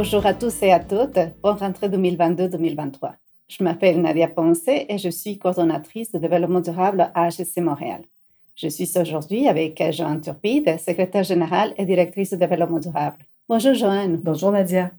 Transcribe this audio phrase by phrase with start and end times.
[0.00, 1.18] Bonjour à tous et à toutes.
[1.42, 3.14] Bonne rentrée 2022-2023.
[3.48, 8.02] Je m'appelle Nadia Ponce et je suis coordonnatrice de développement durable à HSC Montréal.
[8.54, 13.18] Je suis aujourd'hui avec Joanne Turpide, secrétaire générale et directrice de développement durable.
[13.48, 14.20] Bonjour Joanne.
[14.22, 14.92] Bonjour Nadia.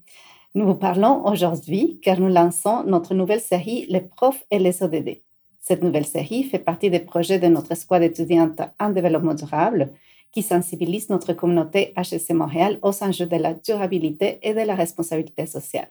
[0.53, 5.21] Nous vous parlons aujourd'hui car nous lançons notre nouvelle série Les profs et les ODD.
[5.61, 9.93] Cette nouvelle série fait partie des projets de notre squad étudiante en développement durable
[10.31, 15.45] qui sensibilise notre communauté HSC Montréal aux enjeux de la durabilité et de la responsabilité
[15.45, 15.89] sociale.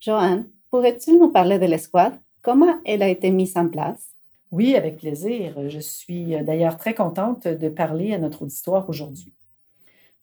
[0.00, 2.18] Joanne, pourrais-tu nous parler de l'escouade?
[2.42, 4.10] Comment elle a été mise en place?
[4.52, 5.68] Oui, avec plaisir.
[5.68, 9.32] Je suis d'ailleurs très contente de parler à notre auditoire aujourd'hui.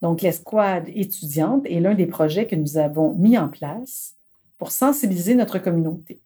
[0.01, 4.15] Donc, l'escouade étudiante est l'un des projets que nous avons mis en place
[4.57, 6.21] pour sensibiliser notre communauté.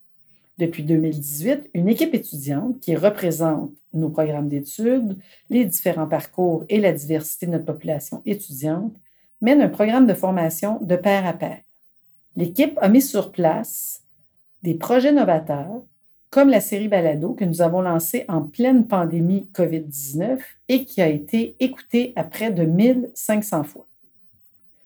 [0.58, 5.17] Depuis 2018, une équipe étudiante qui représente nos programmes d'études,
[5.50, 8.94] les différents parcours et la diversité de notre population étudiante
[9.41, 11.59] mène un programme de formation de pair à pair.
[12.35, 14.02] L'équipe a mis sur place
[14.63, 15.83] des projets novateurs
[16.30, 21.08] comme la série Balado que nous avons lancée en pleine pandémie COVID-19 et qui a
[21.08, 23.88] été écoutée à près de 1500 fois.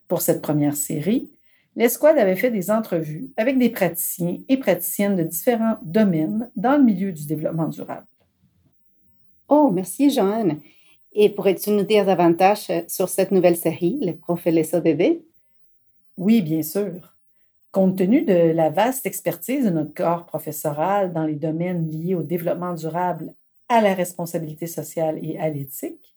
[0.08, 1.30] Pour cette première série,
[1.75, 6.83] l'escouade avait fait des entrevues avec des praticiens et praticiennes de différents domaines dans le
[6.83, 8.08] milieu du développement durable.
[9.47, 10.59] Oh, merci, Joanne.
[11.14, 15.22] Et pourrais-tu nous dire davantage sur cette nouvelle série, Les profs et les ODD?
[16.17, 17.16] Oui, bien sûr.
[17.72, 22.23] Compte tenu de la vaste expertise de notre corps professoral dans les domaines liés au
[22.23, 23.33] développement durable,
[23.69, 26.14] à la responsabilité sociale et à l'éthique,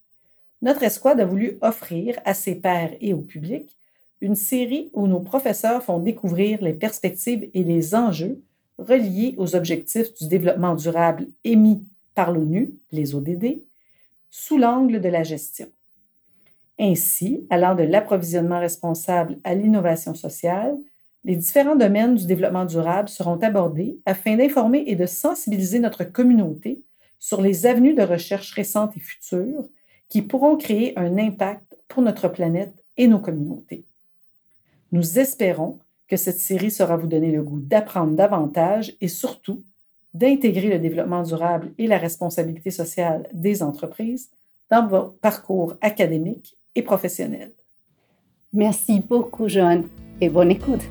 [0.60, 3.77] notre escouade a voulu offrir à ses pairs et au public
[4.25, 8.42] une série où nos professeurs font découvrir les perspectives et les enjeux
[8.78, 11.84] reliés aux objectifs du développement durable émis
[12.15, 13.60] par l'ONU, les ODD,
[14.31, 15.66] sous l'angle de la gestion.
[16.81, 20.75] Ainsi, allant de l'approvisionnement responsable à l'innovation sociale,
[21.25, 26.81] les différents domaines du développement durable seront abordés afin d'informer et de sensibiliser notre communauté
[27.19, 29.69] sur les avenues de recherche récentes et futures
[30.09, 33.84] qui pourront créer un impact pour notre planète et nos communautés.
[34.94, 39.65] Nous espérons que cette série sera vous donner le goût d'apprendre davantage et surtout
[40.15, 44.31] d'intégrer le développement durable et la responsabilité sociale des entreprises
[44.71, 47.50] dans vos parcours académiques et professionnels.
[48.53, 49.88] Merci beaucoup, Joanne,
[50.21, 50.88] et bonne écoute.